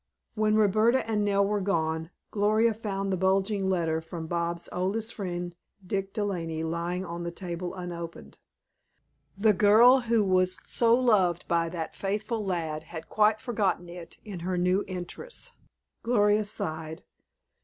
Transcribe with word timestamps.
When 0.33 0.55
Roberta 0.55 1.07
and 1.07 1.23
Nell 1.23 1.45
were 1.45 1.61
gone, 1.61 2.09
Gloria 2.31 2.73
found 2.73 3.13
the 3.13 3.17
bulging 3.17 3.69
letter 3.69 4.01
from 4.01 4.25
Bobs' 4.25 4.67
oldest 4.71 5.13
friend, 5.13 5.55
Dick 5.85 6.11
De 6.11 6.25
Laney, 6.25 6.63
lying 6.63 7.05
on 7.05 7.21
the 7.21 7.29
table 7.29 7.75
unopened. 7.75 8.39
The 9.37 9.53
girl 9.53 9.99
who 9.99 10.23
was 10.23 10.59
so 10.65 10.95
loved 10.95 11.47
by 11.47 11.69
that 11.69 11.95
faithful 11.95 12.43
lad 12.43 12.81
had 12.81 13.09
quite 13.09 13.39
forgotten 13.39 13.87
it 13.89 14.17
in 14.25 14.39
her 14.39 14.57
new 14.57 14.83
interests. 14.87 15.51
Gloria 16.01 16.45
sighed. 16.45 17.03